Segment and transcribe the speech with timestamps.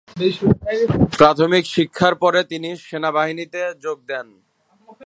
[1.17, 4.27] প্রাথমিক শিক্ষার পরে তিনি সেনাবাহিনীতে যোগ দেন।